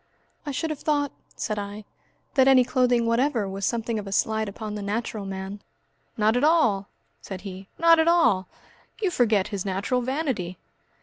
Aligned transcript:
"I 0.47 0.51
should 0.51 0.71
have 0.71 0.79
thought," 0.79 1.11
said 1.35 1.59
I, 1.59 1.85
"that 2.33 2.47
any 2.47 2.63
clothing 2.65 3.05
whatever 3.05 3.47
was 3.47 3.67
something 3.67 3.99
of 3.99 4.07
a 4.07 4.11
slight 4.11 4.49
upon 4.49 4.73
the 4.73 4.81
natural 4.81 5.27
man." 5.27 5.61
"Not 6.17 6.35
at 6.35 6.43
all," 6.43 6.87
said 7.21 7.41
he, 7.41 7.67
"not 7.77 7.99
at 7.99 8.07
all! 8.07 8.47
You 8.99 9.11
forget 9.11 9.49
his 9.49 9.63
natural 9.63 10.01
vanity!" 10.01 10.57